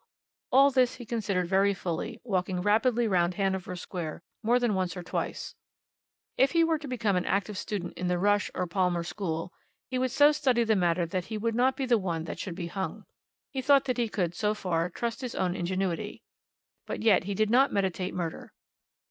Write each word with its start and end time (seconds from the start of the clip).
All 0.51 0.71
this 0.71 0.95
he 0.95 1.05
considered 1.05 1.47
very 1.47 1.75
fully, 1.75 2.19
walking 2.23 2.59
rapidly 2.63 3.07
round 3.07 3.35
Hanover 3.35 3.75
Square 3.75 4.23
more 4.41 4.57
than 4.57 4.73
once 4.73 4.97
or 4.97 5.03
twice. 5.03 5.53
If 6.39 6.53
he 6.53 6.63
were 6.63 6.79
to 6.79 6.87
become 6.87 7.15
an 7.15 7.25
active 7.27 7.55
student 7.55 7.93
in 7.93 8.07
the 8.07 8.17
Rush 8.17 8.49
or 8.55 8.65
Palmer 8.65 9.03
school, 9.03 9.53
he 9.91 9.99
would 9.99 10.09
so 10.09 10.31
study 10.31 10.63
the 10.63 10.75
matter 10.75 11.05
that 11.05 11.25
he 11.25 11.37
would 11.37 11.53
not 11.53 11.75
be 11.77 11.85
the 11.85 11.99
one 11.99 12.23
that 12.23 12.39
should 12.39 12.55
be 12.55 12.65
hung. 12.65 13.05
He 13.51 13.61
thought 13.61 13.85
that 13.85 13.99
he 13.99 14.09
could, 14.09 14.33
so 14.33 14.55
far, 14.55 14.89
trust 14.89 15.21
his 15.21 15.35
own 15.35 15.55
ingenuity. 15.55 16.23
But 16.87 17.03
yet 17.03 17.25
he 17.25 17.35
did 17.35 17.51
not 17.51 17.71
meditate 17.71 18.15
murder. 18.15 18.53